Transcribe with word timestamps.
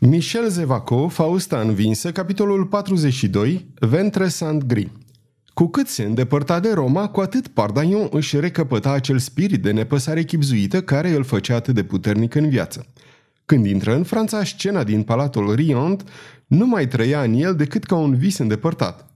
Michel 0.00 0.48
Zevaco, 0.48 1.08
Fausta 1.08 1.60
învinsă, 1.60 2.12
capitolul 2.12 2.66
42, 2.66 3.66
Ventre 3.80 4.28
Saint-Gris. 4.28 4.88
Cu 5.54 5.66
cât 5.66 5.88
se 5.88 6.02
îndepărta 6.02 6.60
de 6.60 6.72
Roma, 6.72 7.08
cu 7.08 7.20
atât 7.20 7.48
Pardagnon 7.48 8.08
își 8.10 8.40
recăpăta 8.40 8.92
acel 8.92 9.18
spirit 9.18 9.62
de 9.62 9.70
nepăsare 9.70 10.22
chipzuită 10.22 10.82
care 10.82 11.10
îl 11.10 11.24
făcea 11.24 11.54
atât 11.54 11.74
de 11.74 11.82
puternic 11.82 12.34
în 12.34 12.48
viață. 12.48 12.86
Când 13.46 13.66
intră 13.66 13.94
în 13.94 14.02
Franța, 14.02 14.44
scena 14.44 14.84
din 14.84 15.02
Palatul 15.02 15.54
Riant 15.54 16.04
nu 16.46 16.66
mai 16.66 16.88
trăia 16.88 17.22
în 17.22 17.32
el 17.32 17.54
decât 17.54 17.84
ca 17.84 17.96
un 17.96 18.16
vis 18.16 18.38
îndepărtat. 18.38 19.10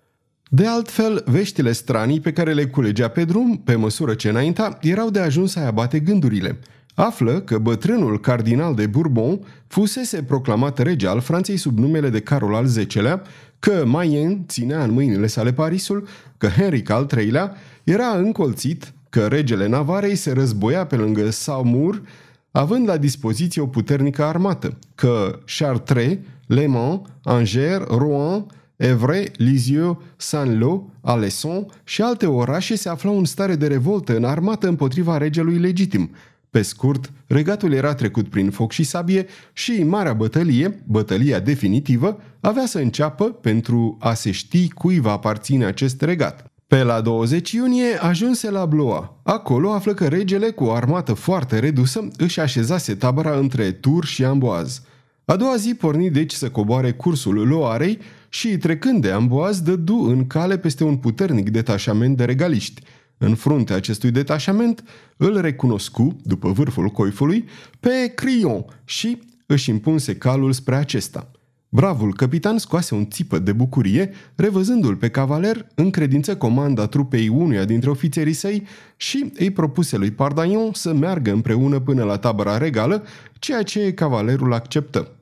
De 0.49 0.67
altfel, 0.67 1.23
veștile 1.27 1.73
stranii 1.73 2.21
pe 2.21 2.33
care 2.33 2.53
le 2.53 2.67
culegea 2.67 3.09
pe 3.09 3.25
drum, 3.25 3.57
pe 3.57 3.75
măsură 3.75 4.15
ce 4.15 4.29
înainta, 4.29 4.79
erau 4.81 5.11
de 5.11 5.19
ajuns 5.19 5.53
să-i 5.53 5.65
abate 5.65 6.01
gândurile– 6.01 6.59
află 6.95 7.41
că 7.41 7.59
bătrânul 7.59 8.21
cardinal 8.21 8.75
de 8.75 8.87
Bourbon 8.87 9.41
fusese 9.67 10.23
proclamat 10.23 10.79
rege 10.79 11.07
al 11.07 11.21
Franței 11.21 11.57
sub 11.57 11.79
numele 11.79 12.09
de 12.09 12.21
Carol 12.21 12.55
al 12.55 12.67
X-lea, 12.87 13.23
că 13.59 13.83
Mayenne 13.87 14.45
ținea 14.49 14.85
în 14.85 14.91
mâinile 14.91 15.27
sale 15.27 15.53
Parisul, 15.53 16.09
că 16.39 16.47
Henric 16.47 16.91
al 16.91 17.07
III-lea 17.17 17.57
era 17.85 18.09
încolțit, 18.09 18.93
că 19.09 19.27
regele 19.27 19.67
Navarei 19.67 20.15
se 20.15 20.33
războia 20.33 20.87
pe 20.87 20.97
lângă 20.97 21.31
Saumur, 21.31 22.03
având 22.51 22.89
la 22.89 22.97
dispoziție 22.97 23.63
o 23.63 23.67
puternică 23.67 24.25
armată, 24.25 24.79
că 24.95 25.39
Chartres, 25.59 26.17
Le 26.47 26.67
Mans, 26.67 27.01
Angers, 27.23 27.85
Rouen, 27.89 28.47
Evre, 28.77 29.31
Lisieux, 29.37 29.97
Saint-Lô, 30.17 30.85
Alesson 31.01 31.67
și 31.85 32.03
alte 32.03 32.27
orașe 32.27 32.77
se 32.77 32.89
aflau 32.89 33.19
în 33.19 33.25
stare 33.25 33.55
de 33.55 33.67
revoltă 33.67 34.17
în 34.17 34.25
armată 34.25 34.69
împotriva 34.69 35.17
regelui 35.17 35.59
legitim– 35.59 36.11
pe 36.53 36.63
scurt, 36.63 37.13
regatul 37.27 37.73
era 37.73 37.95
trecut 37.95 38.29
prin 38.29 38.51
foc 38.51 38.73
și 38.73 38.83
sabie 38.83 39.27
și 39.53 39.83
marea 39.83 40.13
bătălie, 40.13 40.83
bătălia 40.87 41.41
definitivă, 41.41 42.21
avea 42.41 42.67
să 42.67 42.79
înceapă 42.79 43.25
pentru 43.25 43.97
a 44.01 44.15
se 44.15 44.31
ști 44.31 44.69
cui 44.69 44.99
va 44.99 45.13
aparține 45.13 45.65
acest 45.65 46.03
regat. 46.03 46.53
Pe 46.67 46.83
la 46.83 47.01
20 47.01 47.53
iunie 47.53 47.97
ajunse 48.01 48.51
la 48.51 48.67
Blois. 48.67 49.05
Acolo 49.23 49.73
află 49.73 49.95
că 49.95 50.07
regele, 50.09 50.51
cu 50.51 50.65
o 50.65 50.73
armată 50.73 51.13
foarte 51.13 51.59
redusă, 51.59 52.09
își 52.17 52.41
așezase 52.41 52.95
tabăra 52.95 53.37
între 53.37 53.71
Tur 53.71 54.05
și 54.05 54.25
Amboaz. 54.25 54.83
A 55.25 55.37
doua 55.37 55.57
zi 55.57 55.75
porni 55.75 56.11
deci 56.11 56.33
să 56.33 56.51
coboare 56.51 56.93
cursul 56.93 57.49
Loarei 57.49 57.99
și, 58.29 58.57
trecând 58.57 59.03
de 59.03 59.11
Amboaz, 59.11 59.61
dădu 59.61 59.97
în 60.09 60.27
cale 60.27 60.59
peste 60.59 60.85
un 60.85 60.97
puternic 60.97 61.51
detașament 61.51 62.17
de 62.17 62.25
regaliști– 62.25 62.83
în 63.25 63.35
fruntea 63.35 63.77
acestui 63.77 64.11
detașament 64.11 64.85
îl 65.17 65.41
recunoscu, 65.41 66.17
după 66.23 66.51
vârful 66.51 66.89
coifului, 66.89 67.45
pe 67.81 68.13
Crion 68.15 68.65
și 68.85 69.23
își 69.47 69.71
impunse 69.71 70.17
calul 70.17 70.53
spre 70.53 70.75
acesta. 70.75 71.31
Bravul 71.69 72.15
capitan 72.15 72.59
scoase 72.59 72.95
un 72.95 73.11
țipă 73.11 73.39
de 73.39 73.53
bucurie, 73.53 74.11
revăzându-l 74.35 74.97
pe 74.97 75.09
cavaler, 75.09 75.67
în 75.75 75.91
credință 75.91 76.37
comanda 76.37 76.87
trupei 76.87 77.29
unuia 77.29 77.65
dintre 77.65 77.91
ofițerii 77.91 78.33
săi 78.33 78.67
și 78.97 79.33
îi 79.39 79.51
propuse 79.51 79.97
lui 79.97 80.11
Pardagnon 80.11 80.73
să 80.73 80.93
meargă 80.93 81.33
împreună 81.33 81.81
până 81.81 82.05
la 82.05 82.19
tabăra 82.19 82.59
regală, 82.59 83.05
ceea 83.39 83.63
ce 83.63 83.95
cavalerul 83.95 84.53
acceptă. 84.53 85.17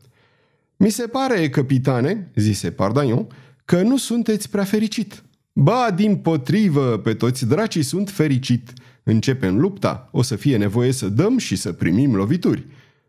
Mi 0.77 0.91
se 0.91 1.07
pare, 1.07 1.49
capitane, 1.49 2.31
zise 2.35 2.71
Pardagnon, 2.71 3.27
că 3.65 3.83
nu 3.83 3.97
sunteți 3.97 4.51
prea 4.51 4.65
fericit. 4.65 5.23
Ba, 5.63 5.91
din 5.95 6.17
potrivă, 6.17 6.99
pe 6.99 7.15
toți 7.15 7.47
dracii 7.47 7.83
sunt 7.83 8.11
fericit. 8.11 8.73
Începem 9.03 9.59
lupta, 9.59 10.09
o 10.13 10.23
să 10.23 10.37
fie 10.37 10.57
nevoie 10.57 10.93
să 10.93 11.09
dăm 11.09 11.39
și 11.39 11.57
să 11.57 11.73
primim 11.73 12.15
lovituri. 12.15 12.67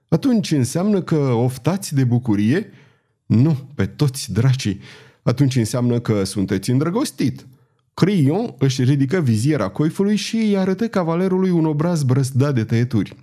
Atunci 0.07 0.51
înseamnă 0.51 1.01
că 1.01 1.15
oftați 1.15 1.95
de 1.95 2.03
bucurie? 2.03 2.69
Nu, 3.25 3.57
pe 3.75 3.85
toți 3.85 4.33
dracii. 4.33 4.79
Atunci 5.23 5.55
înseamnă 5.55 5.99
că 5.99 6.23
sunteți 6.23 6.69
îndrăgostit. 6.69 7.47
Crion 7.93 8.55
își 8.57 8.83
ridică 8.83 9.19
viziera 9.19 9.67
coifului 9.67 10.15
și 10.15 10.35
îi 10.35 10.57
arătă 10.57 10.87
cavalerului 10.87 11.49
un 11.49 11.65
obraz 11.65 12.03
brăzdat 12.03 12.53
de 12.53 12.63
tăieturi. 12.63 13.15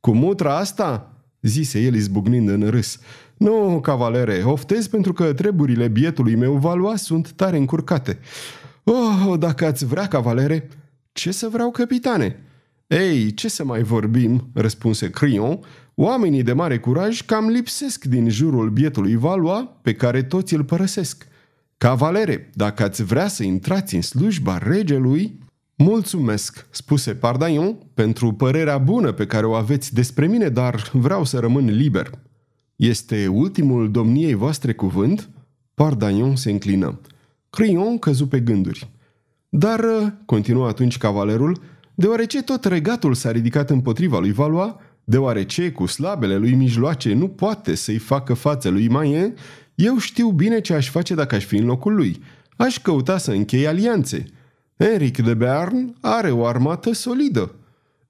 Cu 0.00 0.14
mutra 0.14 0.56
asta?" 0.56 1.10
zise 1.42 1.80
el 1.80 1.94
izbucnind 1.94 2.48
în 2.48 2.70
râs. 2.70 2.98
Nu, 3.36 3.80
cavalere, 3.82 4.42
oftez 4.44 4.86
pentru 4.86 5.12
că 5.12 5.32
treburile 5.32 5.88
bietului 5.88 6.34
meu 6.34 6.54
valua 6.54 6.96
sunt 6.96 7.32
tare 7.32 7.56
încurcate. 7.56 8.18
Oh, 8.88 9.38
dacă 9.38 9.66
ați 9.66 9.86
vrea, 9.86 10.06
cavalere, 10.06 10.68
ce 11.12 11.30
să 11.30 11.48
vreau, 11.48 11.70
capitane? 11.70 12.42
Ei, 12.86 13.34
ce 13.34 13.48
să 13.48 13.64
mai 13.64 13.82
vorbim, 13.82 14.50
răspunse 14.54 15.10
Crion, 15.10 15.58
oamenii 15.94 16.42
de 16.42 16.52
mare 16.52 16.78
curaj 16.78 17.20
cam 17.20 17.48
lipsesc 17.48 18.04
din 18.04 18.28
jurul 18.28 18.70
bietului 18.70 19.14
Valois, 19.14 19.64
pe 19.82 19.94
care 19.94 20.22
toți 20.22 20.54
îl 20.54 20.64
părăsesc. 20.64 21.26
Cavalere, 21.76 22.50
dacă 22.54 22.82
ați 22.82 23.04
vrea 23.04 23.28
să 23.28 23.42
intrați 23.42 23.94
în 23.94 24.02
slujba 24.02 24.58
regelui... 24.58 25.38
Mulțumesc, 25.76 26.66
spuse 26.70 27.14
Pardaion, 27.14 27.78
pentru 27.94 28.32
părerea 28.32 28.78
bună 28.78 29.12
pe 29.12 29.26
care 29.26 29.46
o 29.46 29.54
aveți 29.54 29.94
despre 29.94 30.26
mine, 30.26 30.48
dar 30.48 30.90
vreau 30.92 31.24
să 31.24 31.38
rămân 31.38 31.64
liber. 31.64 32.10
Este 32.76 33.26
ultimul 33.26 33.90
domniei 33.90 34.34
voastre 34.34 34.72
cuvânt? 34.72 35.30
Pardaion 35.74 36.36
se 36.36 36.50
înclină. 36.50 37.00
Crion 37.56 37.98
căzu 37.98 38.26
pe 38.26 38.40
gânduri. 38.40 38.88
Dar, 39.48 39.80
uh, 39.80 40.06
continuă 40.24 40.66
atunci 40.66 40.98
cavalerul, 40.98 41.60
deoarece 41.94 42.42
tot 42.42 42.64
regatul 42.64 43.14
s-a 43.14 43.30
ridicat 43.30 43.70
împotriva 43.70 44.18
lui 44.18 44.32
Valois, 44.32 44.72
deoarece 45.04 45.70
cu 45.70 45.86
slabele 45.86 46.36
lui 46.36 46.52
mijloace 46.52 47.14
nu 47.14 47.28
poate 47.28 47.74
să-i 47.74 47.98
facă 47.98 48.34
față 48.34 48.68
lui 48.68 48.88
Maien, 48.88 49.34
eu 49.74 49.98
știu 49.98 50.30
bine 50.30 50.60
ce 50.60 50.74
aș 50.74 50.90
face 50.90 51.14
dacă 51.14 51.34
aș 51.34 51.44
fi 51.44 51.56
în 51.56 51.66
locul 51.66 51.94
lui. 51.94 52.22
Aș 52.56 52.78
căuta 52.78 53.18
să 53.18 53.30
închei 53.30 53.66
alianțe. 53.66 54.24
Enric 54.76 55.18
de 55.18 55.34
Bearn 55.34 55.96
are 56.00 56.30
o 56.30 56.46
armată 56.46 56.92
solidă. 56.92 57.54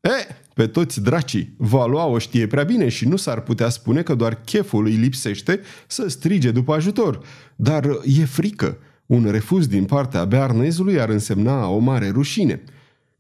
E, 0.01 0.34
pe 0.55 0.67
toți 0.67 1.03
dracii, 1.03 1.55
Valois 1.57 2.15
o 2.15 2.19
știe 2.19 2.47
prea 2.47 2.65
bine 2.65 2.89
și 2.89 3.09
nu 3.09 3.17
s-ar 3.17 3.41
putea 3.41 3.69
spune 3.69 4.03
că 4.03 4.15
doar 4.15 4.41
cheful 4.45 4.84
îi 4.84 4.95
lipsește 4.95 5.61
să 5.87 6.09
strige 6.09 6.51
după 6.51 6.75
ajutor. 6.75 7.21
Dar 7.57 7.84
e 8.05 8.25
frică. 8.25 8.78
Un 9.06 9.28
refuz 9.31 9.67
din 9.67 9.84
partea 9.84 10.25
bearnezului 10.25 11.00
ar 11.00 11.09
însemna 11.09 11.69
o 11.69 11.78
mare 11.78 12.11
rușine. 12.11 12.62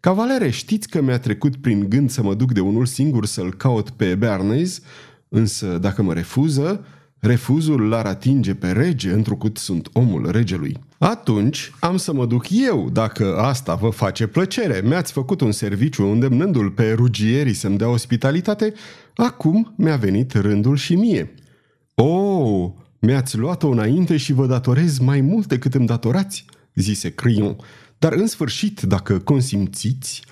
Cavalere, 0.00 0.50
știți 0.50 0.88
că 0.88 1.02
mi-a 1.02 1.18
trecut 1.18 1.56
prin 1.56 1.88
gând 1.88 2.10
să 2.10 2.22
mă 2.22 2.34
duc 2.34 2.52
de 2.52 2.60
unul 2.60 2.86
singur 2.86 3.26
să-l 3.26 3.54
caut 3.54 3.90
pe 3.90 4.14
bearnez, 4.14 4.80
însă 5.28 5.78
dacă 5.78 6.02
mă 6.02 6.12
refuză, 6.12 6.84
refuzul 7.18 7.88
l-ar 7.88 8.06
atinge 8.06 8.54
pe 8.54 8.70
rege, 8.70 9.10
întrucât 9.10 9.56
sunt 9.56 9.88
omul 9.92 10.30
regelui. 10.30 10.76
Atunci 10.98 11.72
am 11.80 11.96
să 11.96 12.12
mă 12.12 12.26
duc 12.26 12.46
eu, 12.50 12.90
dacă 12.92 13.36
asta 13.36 13.74
vă 13.74 13.88
face 13.88 14.26
plăcere. 14.26 14.82
Mi-ați 14.84 15.12
făcut 15.12 15.40
un 15.40 15.52
serviciu 15.52 16.04
îndemnându-l 16.04 16.70
pe 16.70 16.92
rugierii 16.92 17.54
să-mi 17.54 17.78
dea 17.78 17.88
ospitalitate, 17.88 18.72
acum 19.14 19.74
mi-a 19.76 19.96
venit 19.96 20.32
rândul 20.32 20.76
și 20.76 20.94
mie. 20.94 21.34
Oh, 21.94 22.70
mi-ați 23.06 23.36
luat-o 23.36 23.68
înainte 23.68 24.16
și 24.16 24.32
vă 24.32 24.46
datorez 24.46 24.98
mai 24.98 25.20
mult 25.20 25.46
decât 25.46 25.74
îmi 25.74 25.86
datorați, 25.86 26.44
zise 26.74 27.10
Crion. 27.10 27.56
Dar 27.98 28.12
în 28.12 28.26
sfârșit, 28.26 28.80
dacă 28.80 29.18
consimțiți, 29.18 30.22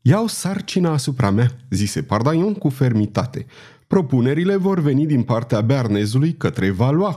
iau 0.00 0.26
sarcina 0.26 0.92
asupra 0.92 1.30
mea, 1.30 1.50
zise 1.70 2.02
Pardaion 2.02 2.54
cu 2.54 2.68
fermitate. 2.68 3.46
Propunerile 3.86 4.56
vor 4.56 4.80
veni 4.80 5.06
din 5.06 5.22
partea 5.22 5.60
bearnezului 5.60 6.34
către 6.34 6.70
Valois. 6.70 7.16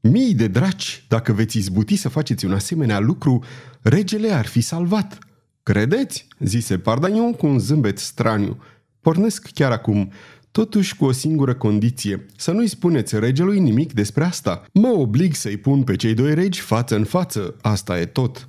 Mii 0.00 0.34
de 0.34 0.46
draci, 0.46 1.04
dacă 1.08 1.32
veți 1.32 1.58
izbuti 1.58 1.96
să 1.96 2.08
faceți 2.08 2.44
un 2.44 2.52
asemenea 2.52 2.98
lucru, 2.98 3.44
regele 3.82 4.30
ar 4.30 4.46
fi 4.46 4.60
salvat. 4.60 5.18
Credeți? 5.62 6.26
zise 6.38 6.78
Pardaion 6.78 7.32
cu 7.32 7.46
un 7.46 7.58
zâmbet 7.58 7.98
straniu. 7.98 8.62
Pornesc 9.00 9.50
chiar 9.54 9.72
acum 9.72 10.12
totuși 10.54 10.96
cu 10.96 11.04
o 11.04 11.12
singură 11.12 11.54
condiție, 11.54 12.26
să 12.36 12.50
nu-i 12.50 12.66
spuneți 12.66 13.18
regelui 13.18 13.58
nimic 13.58 13.92
despre 13.92 14.24
asta. 14.24 14.64
Mă 14.72 14.88
oblig 14.88 15.34
să-i 15.34 15.56
pun 15.56 15.82
pe 15.82 15.96
cei 15.96 16.14
doi 16.14 16.34
regi 16.34 16.60
față 16.60 16.96
în 16.96 17.04
față, 17.04 17.54
asta 17.60 18.00
e 18.00 18.04
tot. 18.04 18.48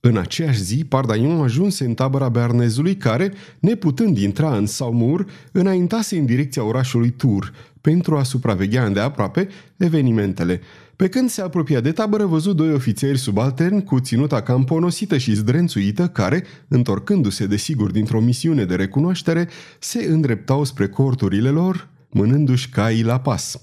În 0.00 0.16
aceeași 0.16 0.62
zi, 0.62 0.84
Pardaion 0.84 1.40
ajunse 1.40 1.84
în 1.84 1.94
tabăra 1.94 2.28
bearnezului 2.28 2.96
care, 2.96 3.32
neputând 3.58 4.18
intra 4.18 4.56
în 4.56 4.66
Saumur, 4.66 5.26
înaintase 5.52 6.18
în 6.18 6.26
direcția 6.26 6.64
orașului 6.64 7.10
Tur 7.10 7.52
pentru 7.80 8.16
a 8.16 8.22
supraveghea 8.22 8.84
îndeaproape 8.84 9.48
evenimentele. 9.76 10.60
Pe 10.98 11.08
când 11.08 11.30
se 11.30 11.40
apropia 11.40 11.80
de 11.80 11.92
tabără, 11.92 12.24
văzut 12.24 12.56
doi 12.56 12.72
ofițeri 12.72 13.18
subalterni 13.18 13.84
cu 13.84 14.00
ținuta 14.00 14.42
cam 14.42 14.64
ponosită 14.64 15.18
și 15.18 15.34
zdrențuită, 15.34 16.08
care, 16.08 16.44
întorcându-se 16.68 17.46
desigur 17.46 17.90
dintr-o 17.90 18.20
misiune 18.20 18.64
de 18.64 18.74
recunoaștere, 18.74 19.48
se 19.78 20.04
îndreptau 20.04 20.64
spre 20.64 20.88
corturile 20.88 21.48
lor, 21.48 21.88
mânându-și 22.10 22.68
caii 22.68 23.02
la 23.02 23.20
pas. 23.20 23.60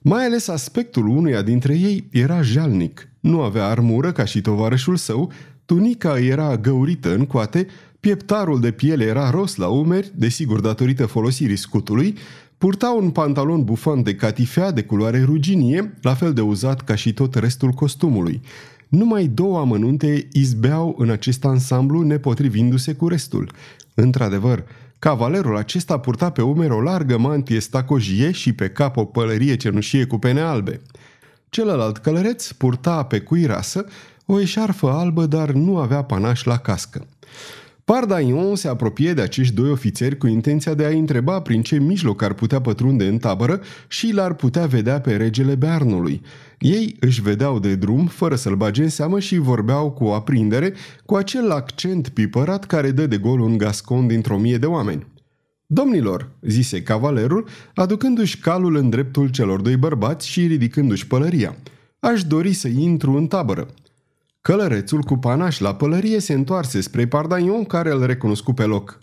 Mai 0.00 0.24
ales 0.24 0.48
aspectul 0.48 1.06
unuia 1.06 1.42
dintre 1.42 1.74
ei 1.74 2.08
era 2.10 2.42
jalnic. 2.42 3.08
Nu 3.20 3.40
avea 3.40 3.66
armură 3.66 4.12
ca 4.12 4.24
și 4.24 4.40
tovarășul 4.40 4.96
său, 4.96 5.32
tunica 5.64 6.18
era 6.18 6.56
găurită 6.56 7.14
în 7.14 7.26
coate, 7.26 7.66
pieptarul 8.00 8.60
de 8.60 8.70
piele 8.70 9.04
era 9.04 9.30
ros 9.30 9.56
la 9.56 9.68
umeri, 9.68 10.12
desigur 10.14 10.60
datorită 10.60 11.06
folosirii 11.06 11.56
scutului, 11.56 12.14
Purta 12.58 12.90
un 12.90 13.10
pantalon 13.10 13.64
bufant 13.64 14.04
de 14.04 14.14
catifea 14.14 14.70
de 14.70 14.82
culoare 14.82 15.22
ruginie, 15.22 15.94
la 16.02 16.14
fel 16.14 16.32
de 16.32 16.40
uzat 16.40 16.80
ca 16.80 16.94
și 16.94 17.12
tot 17.12 17.34
restul 17.34 17.70
costumului. 17.70 18.40
Numai 18.88 19.26
două 19.26 19.58
amănunte 19.58 20.28
izbeau 20.32 20.94
în 20.98 21.10
acest 21.10 21.44
ansamblu 21.44 22.02
nepotrivindu-se 22.02 22.94
cu 22.94 23.08
restul. 23.08 23.52
Într-adevăr, 23.94 24.64
cavalerul 24.98 25.56
acesta 25.56 25.98
purta 25.98 26.30
pe 26.30 26.42
umeri 26.42 26.72
o 26.72 26.80
largă 26.80 27.18
mantie 27.18 27.60
stacojie 27.60 28.30
și 28.30 28.52
pe 28.52 28.68
cap 28.68 28.96
o 28.96 29.04
pălărie 29.04 29.56
cenușie 29.56 30.04
cu 30.04 30.18
pene 30.18 30.40
albe. 30.40 30.80
Celălalt 31.48 31.98
călăreț 31.98 32.50
purta 32.50 33.02
pe 33.02 33.20
cuirasă 33.20 33.84
o 34.26 34.40
eșarfă 34.40 34.90
albă, 34.90 35.26
dar 35.26 35.50
nu 35.50 35.78
avea 35.78 36.02
panaș 36.02 36.44
la 36.44 36.56
cască. 36.56 37.06
Pardaion 37.88 38.56
se 38.56 38.68
apropie 38.68 39.12
de 39.12 39.20
acești 39.20 39.54
doi 39.54 39.70
ofițeri 39.70 40.18
cu 40.18 40.26
intenția 40.26 40.74
de 40.74 40.84
a 40.84 40.88
întreba 40.88 41.40
prin 41.40 41.62
ce 41.62 41.78
mijloc 41.78 42.22
ar 42.22 42.32
putea 42.32 42.60
pătrunde 42.60 43.06
în 43.06 43.18
tabără 43.18 43.60
și 43.88 44.12
l-ar 44.12 44.34
putea 44.34 44.66
vedea 44.66 45.00
pe 45.00 45.16
regele 45.16 45.54
Bearnului. 45.54 46.22
Ei 46.58 46.96
își 47.00 47.22
vedeau 47.22 47.58
de 47.58 47.74
drum, 47.74 48.06
fără 48.06 48.34
să-l 48.34 48.56
bage 48.56 48.82
în 48.82 48.88
seamă 48.88 49.20
și 49.20 49.38
vorbeau 49.38 49.90
cu 49.90 50.04
o 50.04 50.14
aprindere, 50.14 50.72
cu 51.04 51.14
acel 51.14 51.50
accent 51.50 52.08
pipărat 52.08 52.64
care 52.64 52.90
dă 52.90 53.06
de 53.06 53.16
gol 53.16 53.40
un 53.40 53.56
gascon 53.56 54.06
dintr-o 54.06 54.38
mie 54.38 54.58
de 54.58 54.66
oameni. 54.66 55.06
Domnilor, 55.66 56.30
zise 56.40 56.82
cavalerul, 56.82 57.48
aducându-și 57.74 58.38
calul 58.38 58.76
în 58.76 58.90
dreptul 58.90 59.28
celor 59.28 59.60
doi 59.60 59.76
bărbați 59.76 60.28
și 60.28 60.46
ridicându-și 60.46 61.06
pălăria. 61.06 61.56
Aș 62.00 62.24
dori 62.24 62.52
să 62.52 62.68
intru 62.68 63.12
în 63.12 63.26
tabără. 63.26 63.68
Călărețul 64.48 65.02
cu 65.02 65.16
panaș 65.16 65.58
la 65.58 65.74
pălărie 65.74 66.20
se 66.20 66.32
întoarse 66.32 66.80
spre 66.80 67.06
Pardaion, 67.06 67.64
care 67.64 67.90
îl 67.90 68.06
recunoscu 68.06 68.52
pe 68.52 68.64
loc. 68.64 69.00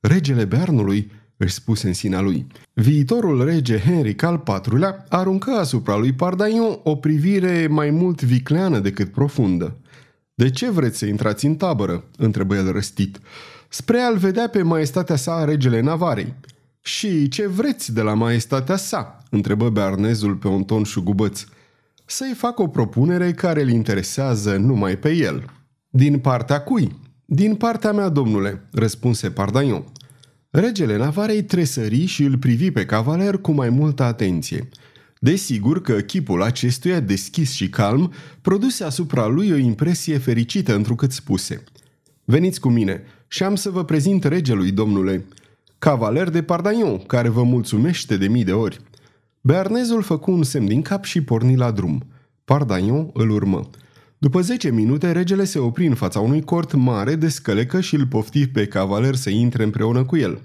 Regele 0.00 0.44
Bernului, 0.44 1.10
își 1.36 1.54
spuse 1.54 1.86
în 1.86 1.92
sinea 1.92 2.20
lui. 2.20 2.46
Viitorul 2.72 3.44
rege 3.44 3.78
Henric 3.78 4.22
al 4.22 4.42
IV-lea 4.46 5.04
aruncă 5.08 5.50
asupra 5.50 5.96
lui 5.96 6.12
Pardaion 6.12 6.78
o 6.82 6.96
privire 6.96 7.66
mai 7.66 7.90
mult 7.90 8.22
vicleană 8.22 8.78
decât 8.78 9.12
profundă. 9.12 9.76
De 10.34 10.50
ce 10.50 10.70
vreți 10.70 10.98
să 10.98 11.06
intrați 11.06 11.46
în 11.46 11.54
tabără?" 11.54 12.04
întrebă 12.16 12.54
el 12.54 12.72
răstit. 12.72 13.18
Spre 13.68 13.98
a-l 13.98 14.16
vedea 14.16 14.48
pe 14.48 14.62
maestatea 14.62 15.16
sa 15.16 15.44
regele 15.44 15.80
Navarei. 15.80 16.34
Și 16.80 17.28
ce 17.28 17.46
vreți 17.46 17.92
de 17.92 18.00
la 18.00 18.14
maestatea 18.14 18.76
sa?" 18.76 19.22
întrebă 19.30 19.70
bearnezul 19.70 20.34
pe 20.34 20.48
un 20.48 20.64
ton 20.64 20.82
șugubăț 20.82 21.44
să-i 22.10 22.34
fac 22.34 22.58
o 22.58 22.66
propunere 22.66 23.32
care 23.32 23.62
îl 23.62 23.68
interesează 23.68 24.56
numai 24.56 24.96
pe 24.96 25.14
el. 25.14 25.44
Din 25.88 26.18
partea 26.18 26.60
cui? 26.60 27.00
Din 27.24 27.54
partea 27.54 27.92
mea, 27.92 28.08
domnule, 28.08 28.68
răspunse 28.72 29.30
Pardaion. 29.30 29.84
Regele 30.50 30.96
Navarei 30.96 31.42
tresări 31.42 32.04
și 32.04 32.22
îl 32.22 32.38
privi 32.38 32.70
pe 32.70 32.86
cavaler 32.86 33.38
cu 33.38 33.52
mai 33.52 33.68
multă 33.68 34.02
atenție. 34.02 34.68
Desigur 35.18 35.82
că 35.82 35.92
chipul 35.92 36.42
acestuia 36.42 37.00
deschis 37.00 37.52
și 37.52 37.68
calm 37.68 38.12
produse 38.42 38.84
asupra 38.84 39.26
lui 39.26 39.50
o 39.50 39.56
impresie 39.56 40.18
fericită 40.18 40.74
întrucât 40.74 41.12
spuse. 41.12 41.64
Veniți 42.24 42.60
cu 42.60 42.68
mine 42.68 43.02
și 43.26 43.42
am 43.42 43.54
să 43.54 43.70
vă 43.70 43.84
prezint 43.84 44.24
regelui, 44.24 44.70
domnule. 44.70 45.24
Cavaler 45.78 46.28
de 46.28 46.42
Pardaion, 46.42 46.98
care 46.98 47.28
vă 47.28 47.42
mulțumește 47.42 48.16
de 48.16 48.28
mii 48.28 48.44
de 48.44 48.52
ori. 48.52 48.80
Bearnezul 49.48 50.02
făcu 50.02 50.30
un 50.30 50.42
semn 50.42 50.66
din 50.66 50.82
cap 50.82 51.04
și 51.04 51.22
porni 51.22 51.56
la 51.56 51.70
drum. 51.70 52.02
Pardaion 52.44 53.10
îl 53.12 53.30
urmă. 53.30 53.70
După 54.18 54.40
zece 54.40 54.70
minute, 54.70 55.12
regele 55.12 55.44
se 55.44 55.58
opri 55.58 55.86
în 55.86 55.94
fața 55.94 56.20
unui 56.20 56.42
cort 56.42 56.72
mare 56.72 57.14
de 57.14 57.28
scălecă 57.28 57.80
și 57.80 57.94
îl 57.94 58.06
pofti 58.06 58.46
pe 58.46 58.66
cavaler 58.66 59.14
să 59.14 59.30
intre 59.30 59.62
împreună 59.62 60.04
cu 60.04 60.16
el. 60.16 60.40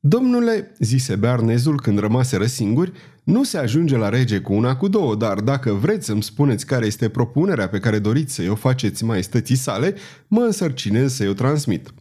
Domnule, 0.00 0.72
zise 0.78 1.16
Bearnezul 1.16 1.80
când 1.80 1.98
rămaseră 1.98 2.46
singuri, 2.46 2.92
nu 3.24 3.44
se 3.44 3.58
ajunge 3.58 3.96
la 3.96 4.08
rege 4.08 4.38
cu 4.38 4.52
una 4.52 4.76
cu 4.76 4.88
două, 4.88 5.14
dar 5.14 5.40
dacă 5.40 5.72
vreți 5.72 6.06
să-mi 6.06 6.22
spuneți 6.22 6.66
care 6.66 6.86
este 6.86 7.08
propunerea 7.08 7.68
pe 7.68 7.78
care 7.78 7.98
doriți 7.98 8.34
să-i 8.34 8.48
o 8.48 8.54
faceți 8.54 9.04
maestății 9.04 9.56
sale, 9.56 9.94
mă 10.28 10.40
însărcinez 10.40 11.14
să-i 11.14 11.28
o 11.28 11.32
transmit. 11.32 11.94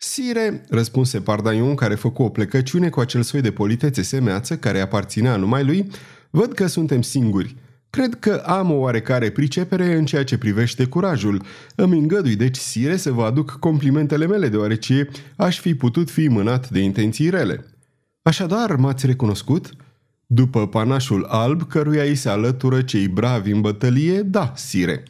Sire, 0.00 0.64
răspunse 0.68 1.20
Pardaion, 1.20 1.74
care 1.74 1.94
făcu 1.94 2.22
o 2.22 2.28
plecăciune 2.28 2.88
cu 2.88 3.00
acel 3.00 3.22
soi 3.22 3.40
de 3.40 3.50
politețe 3.50 4.02
semeață 4.02 4.56
care 4.56 4.80
aparținea 4.80 5.36
numai 5.36 5.64
lui, 5.64 5.90
văd 6.30 6.52
că 6.52 6.66
suntem 6.66 7.02
singuri. 7.02 7.56
Cred 7.90 8.14
că 8.18 8.42
am 8.46 8.70
o 8.70 8.74
oarecare 8.74 9.30
pricepere 9.30 9.94
în 9.94 10.04
ceea 10.04 10.24
ce 10.24 10.38
privește 10.38 10.84
curajul. 10.84 11.42
Îmi 11.74 11.98
îngădui 11.98 12.36
deci, 12.36 12.56
sire, 12.56 12.96
să 12.96 13.12
vă 13.12 13.24
aduc 13.24 13.50
complimentele 13.50 14.26
mele, 14.26 14.48
deoarece 14.48 15.08
aș 15.36 15.60
fi 15.60 15.74
putut 15.74 16.10
fi 16.10 16.28
mânat 16.28 16.70
de 16.70 16.80
intenții 16.80 17.30
rele. 17.30 17.64
Așadar, 18.22 18.76
m-ați 18.76 19.06
recunoscut?" 19.06 19.70
După 20.26 20.66
panașul 20.66 21.24
alb, 21.24 21.68
căruia 21.68 22.02
îi 22.02 22.14
se 22.14 22.28
alătură 22.28 22.82
cei 22.82 23.08
bravi 23.08 23.50
în 23.50 23.60
bătălie, 23.60 24.22
da, 24.22 24.52
sire." 24.56 25.02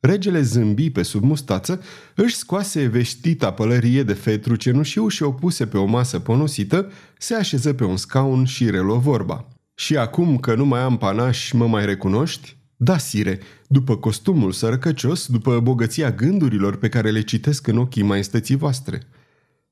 Regele 0.00 0.42
zâmbi 0.42 0.90
pe 0.90 1.02
sub 1.02 1.22
mustață, 1.22 1.82
își 2.14 2.36
scoase 2.36 2.86
veștita 2.86 3.52
pălărie 3.52 4.02
de 4.02 4.12
fetru 4.12 4.56
cenușiu 4.56 5.08
și 5.08 5.22
o 5.22 5.32
puse 5.32 5.66
pe 5.66 5.78
o 5.78 5.84
masă 5.84 6.18
ponosită, 6.18 6.92
se 7.18 7.34
așeză 7.34 7.72
pe 7.72 7.84
un 7.84 7.96
scaun 7.96 8.44
și 8.44 8.70
reluă 8.70 8.98
vorba. 8.98 9.48
Și 9.74 9.96
acum 9.96 10.38
că 10.38 10.54
nu 10.54 10.64
mai 10.64 10.80
am 10.80 10.96
panaș, 10.96 11.52
mă 11.52 11.66
mai 11.66 11.86
recunoști? 11.86 12.56
Da, 12.76 12.98
sire, 12.98 13.40
după 13.66 13.96
costumul 13.96 14.52
sărăcăcios, 14.52 15.26
după 15.26 15.60
bogăția 15.60 16.10
gândurilor 16.10 16.76
pe 16.76 16.88
care 16.88 17.10
le 17.10 17.20
citesc 17.20 17.66
în 17.66 17.76
ochii 17.76 18.02
maestății 18.02 18.56
voastre. 18.56 19.02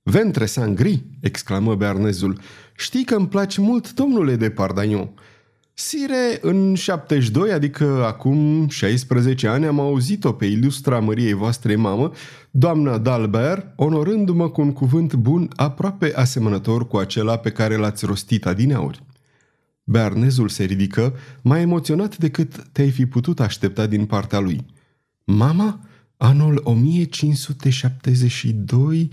Ventre 0.03 0.47
sangri, 0.47 1.05
exclamă 1.21 1.75
bearnezul, 1.75 2.41
știi 2.77 3.05
că 3.05 3.15
îmi 3.15 3.29
place 3.29 3.61
mult, 3.61 3.93
domnule 3.93 4.37
de 4.37 4.51
Pardagnon. 4.51 5.11
Sire, 5.79 6.39
în 6.41 6.75
72, 6.75 7.53
adică 7.53 8.05
acum 8.05 8.69
16 8.69 9.49
ani, 9.49 9.67
am 9.67 9.81
auzit-o 9.81 10.33
pe 10.33 10.47
ilustra 10.47 11.01
măriei 11.01 11.33
voastre 11.33 11.77
mamă, 11.77 12.13
doamna 12.51 12.99
Dalbert, 12.99 13.73
onorându-mă 13.75 14.51
cu 14.51 14.61
un 14.61 14.73
cuvânt 14.73 15.15
bun 15.15 15.49
aproape 15.57 16.13
asemănător 16.15 16.89
cu 16.89 16.97
acela 16.97 17.39
pe 17.39 17.51
care 17.51 17.77
l-ați 17.77 18.07
rostit 18.07 18.47
adineauri. 18.47 19.03
Bearnezul 19.85 20.49
se 20.49 20.65
ridică, 20.65 21.15
mai 21.43 21.61
emoționat 21.61 22.17
decât 22.17 22.67
te-ai 22.73 22.91
fi 22.91 23.07
putut 23.07 23.41
aștepta 23.41 23.87
din 23.87 24.05
partea 24.05 24.39
lui. 24.39 24.65
Mama? 25.25 25.81
Anul 26.17 26.61
1572? 26.65 29.09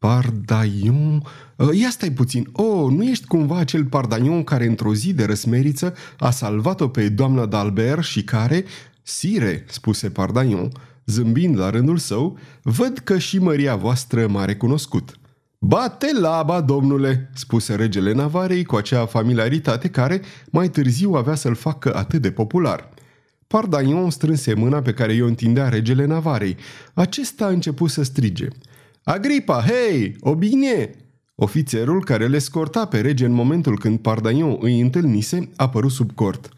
Pardaion? 0.00 1.22
Ă, 1.58 1.74
ia 1.74 1.90
stai 1.90 2.10
puțin. 2.10 2.48
Oh, 2.52 2.90
nu 2.90 3.04
ești 3.04 3.26
cumva 3.26 3.58
acel 3.58 3.84
Pardaion 3.84 4.44
care 4.44 4.66
într-o 4.66 4.94
zi 4.94 5.12
de 5.12 5.24
răsmeriță 5.24 5.94
a 6.18 6.30
salvat-o 6.30 6.88
pe 6.88 7.08
doamna 7.08 7.48
d'Albert 7.48 8.00
și 8.00 8.24
care... 8.24 8.64
Sire, 9.02 9.64
spuse 9.68 10.10
Pardaion, 10.10 10.72
zâmbind 11.06 11.58
la 11.58 11.70
rândul 11.70 11.96
său, 11.96 12.38
văd 12.62 12.98
că 12.98 13.18
și 13.18 13.38
măria 13.38 13.76
voastră 13.76 14.26
m-a 14.26 14.44
recunoscut. 14.44 15.18
Bate 15.58 16.10
laba, 16.20 16.60
domnule, 16.60 17.30
spuse 17.34 17.74
regele 17.74 18.12
Navarei 18.12 18.64
cu 18.64 18.76
acea 18.76 19.06
familiaritate 19.06 19.88
care 19.88 20.20
mai 20.50 20.68
târziu 20.68 21.12
avea 21.12 21.34
să-l 21.34 21.54
facă 21.54 21.94
atât 21.96 22.22
de 22.22 22.30
popular. 22.30 22.88
Pardaion 23.46 24.10
strânse 24.10 24.54
mâna 24.54 24.82
pe 24.82 24.92
care 24.92 25.12
i-o 25.12 25.26
întindea 25.26 25.68
regele 25.68 26.04
Navarei. 26.04 26.56
Acesta 26.94 27.44
a 27.44 27.48
început 27.48 27.90
să 27.90 28.02
strige– 28.02 28.48
Agripa, 29.02 29.64
hei, 29.66 30.16
o 30.20 30.34
bine! 30.34 30.90
Ofițerul 31.34 32.04
care 32.04 32.26
le 32.26 32.38
scorta 32.38 32.84
pe 32.84 33.00
rege 33.00 33.24
în 33.24 33.32
momentul 33.32 33.78
când 33.78 33.98
Pardaion 33.98 34.56
îi 34.60 34.80
întâlnise 34.80 35.48
a 35.56 35.68
părut 35.68 35.90
sub 35.90 36.12
cort. 36.12 36.48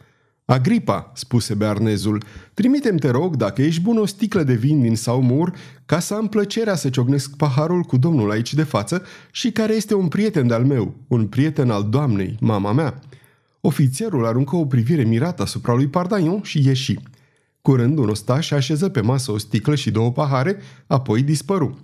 Agripa, 0.44 1.12
spuse 1.14 1.54
bearnezul, 1.54 2.22
trimitem 2.54 2.96
te 2.96 3.11
rog, 3.11 3.37
dacă 3.37 3.62
ești 3.62 3.80
bun, 3.80 3.99
o 3.99 4.06
sticlă 4.06 4.42
de 4.42 4.54
vin 4.54 4.80
din 4.80 4.96
Saumur, 4.96 5.52
ca 5.87 5.99
să 5.99 6.14
am 6.14 6.28
plăcerea 6.28 6.75
să 6.75 6.90
ciognesc 6.90 7.37
paharul 7.37 7.82
cu 7.82 7.96
domnul 7.96 8.30
aici 8.30 8.54
de 8.54 8.62
față 8.62 9.02
și 9.30 9.52
care 9.52 9.75
este 9.75 9.94
un 9.94 10.08
prieten 10.08 10.46
de-al 10.46 10.64
meu, 10.64 10.94
un 11.08 11.26
prieten 11.26 11.70
al 11.70 11.88
doamnei, 11.90 12.37
mama 12.40 12.72
mea. 12.72 13.00
Ofițerul 13.61 14.26
aruncă 14.26 14.56
o 14.56 14.66
privire 14.66 15.02
mirată 15.02 15.42
asupra 15.42 15.75
lui 15.75 15.87
Pardaion 15.87 16.42
și 16.42 16.66
ieși. 16.66 16.99
Curând, 17.61 17.99
un 17.99 18.08
ostaș 18.08 18.50
așeză 18.50 18.88
pe 18.88 19.00
masă 19.00 19.32
o 19.32 19.38
sticlă 19.38 19.75
și 19.75 19.90
două 19.90 20.12
pahare, 20.12 20.56
apoi 20.87 21.22
dispăru. 21.22 21.78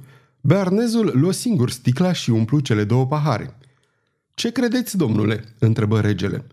Bearnezul 0.49 1.13
luă 1.15 1.33
singur 1.33 1.71
sticla 1.71 2.13
și 2.13 2.31
umplu 2.31 2.61
cele 2.61 2.85
două 2.85 3.07
pahare. 3.07 3.57
Ce 4.35 4.53
credeți, 4.53 4.97
domnule?" 4.97 5.45
întrebă 5.59 6.01
regele. 6.01 6.45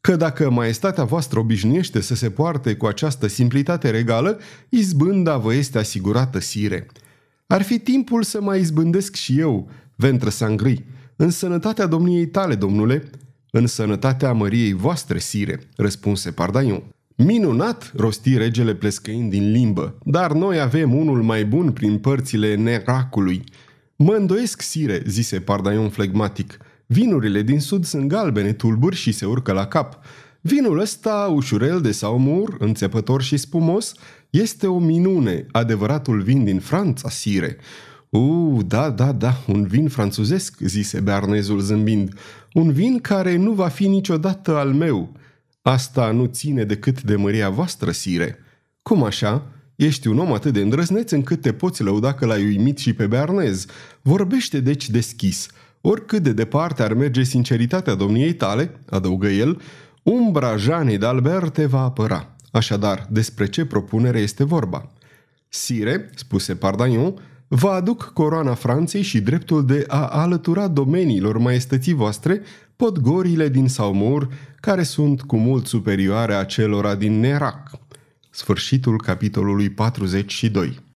Că 0.00 0.16
dacă 0.16 0.50
maestatea 0.50 1.04
voastră 1.04 1.38
obișnuiește 1.38 2.00
să 2.00 2.14
se 2.14 2.30
poarte 2.30 2.74
cu 2.74 2.86
această 2.86 3.26
simplitate 3.26 3.90
regală, 3.90 4.38
izbânda 4.68 5.36
vă 5.36 5.54
este 5.54 5.78
asigurată, 5.78 6.38
sire. 6.38 6.86
Ar 7.46 7.62
fi 7.62 7.78
timpul 7.78 8.22
să 8.22 8.40
mai 8.40 8.60
izbândesc 8.60 9.14
și 9.14 9.38
eu, 9.38 9.70
ventră 9.96 10.30
sangri, 10.30 10.84
în 11.16 11.30
sănătatea 11.30 11.86
domniei 11.86 12.26
tale, 12.26 12.54
domnule, 12.54 13.10
în 13.50 13.66
sănătatea 13.66 14.32
măriei 14.32 14.72
voastre, 14.72 15.18
sire, 15.18 15.60
răspunse 15.76 16.30
Pardaion. 16.30 16.93
Minunat, 17.16 17.92
rosti 17.96 18.36
regele 18.36 18.74
plescăind 18.74 19.30
din 19.30 19.50
limbă, 19.50 19.98
dar 20.04 20.32
noi 20.32 20.60
avem 20.60 20.94
unul 20.94 21.22
mai 21.22 21.44
bun 21.44 21.72
prin 21.72 21.98
părțile 21.98 22.54
neracului. 22.54 23.44
Mă 23.96 24.12
îndoiesc, 24.12 24.62
sire, 24.62 25.02
zise 25.06 25.40
Pardaion 25.40 25.88
flegmatic, 25.88 26.58
Vinurile 26.86 27.42
din 27.42 27.60
sud 27.60 27.84
sunt 27.84 28.08
galbene, 28.08 28.52
tulburi 28.52 28.96
și 28.96 29.12
se 29.12 29.26
urcă 29.26 29.52
la 29.52 29.66
cap. 29.66 29.98
Vinul 30.40 30.78
ăsta, 30.78 31.30
ușurel 31.34 31.80
de 31.80 31.92
saumur, 31.92 32.56
înțepător 32.58 33.22
și 33.22 33.36
spumos, 33.36 33.94
este 34.30 34.66
o 34.66 34.78
minune, 34.78 35.46
adevăratul 35.50 36.20
vin 36.20 36.44
din 36.44 36.58
Franța, 36.58 37.08
sire. 37.08 37.56
U, 38.08 38.58
da, 38.66 38.90
da, 38.90 39.12
da, 39.12 39.42
un 39.46 39.66
vin 39.66 39.88
franțuzesc, 39.88 40.58
zise 40.60 41.00
bearnezul 41.00 41.60
zâmbind. 41.60 42.18
Un 42.52 42.72
vin 42.72 42.98
care 42.98 43.36
nu 43.36 43.52
va 43.52 43.68
fi 43.68 43.88
niciodată 43.88 44.56
al 44.56 44.72
meu. 44.72 45.12
Asta 45.66 46.10
nu 46.10 46.24
ține 46.24 46.64
decât 46.64 47.02
de 47.02 47.16
măria 47.16 47.50
voastră, 47.50 47.90
sire. 47.90 48.38
Cum 48.82 49.02
așa? 49.02 49.46
Ești 49.76 50.06
un 50.06 50.18
om 50.18 50.32
atât 50.32 50.52
de 50.52 50.60
îndrăzneț 50.60 51.10
încât 51.10 51.40
te 51.40 51.52
poți 51.52 51.82
lăuda 51.82 52.14
că 52.14 52.26
l-ai 52.26 52.44
uimit 52.44 52.78
și 52.78 52.92
pe 52.92 53.06
bearnez. 53.06 53.66
Vorbește 54.02 54.60
deci 54.60 54.90
deschis. 54.90 55.46
Oricât 55.80 56.22
de 56.22 56.32
departe 56.32 56.82
ar 56.82 56.94
merge 56.94 57.22
sinceritatea 57.22 57.94
domniei 57.94 58.34
tale, 58.34 58.80
adăugă 58.88 59.28
el, 59.28 59.60
umbra 60.02 60.56
Janei 60.56 60.98
d'Albert 60.98 61.52
te 61.52 61.66
va 61.66 61.80
apăra. 61.80 62.36
Așadar, 62.52 63.06
despre 63.10 63.46
ce 63.46 63.64
propunere 63.64 64.18
este 64.18 64.44
vorba? 64.44 64.92
Sire, 65.48 66.10
spuse 66.14 66.54
Pardagnon, 66.54 67.20
vă 67.48 67.68
aduc 67.68 68.10
coroana 68.14 68.54
Franței 68.54 69.02
și 69.02 69.20
dreptul 69.20 69.66
de 69.66 69.84
a 69.88 70.06
alătura 70.06 70.68
domeniilor 70.68 71.38
maestății 71.38 71.92
voastre 71.92 72.42
podgorile 72.76 73.48
din 73.48 73.68
Saumur, 73.68 74.28
care 74.60 74.82
sunt 74.82 75.22
cu 75.22 75.36
mult 75.36 75.66
superioare 75.66 76.34
acelora 76.34 76.94
din 76.94 77.20
Nerac. 77.20 77.70
Sfârșitul 78.30 78.96
capitolului 78.96 79.70
42 79.70 80.84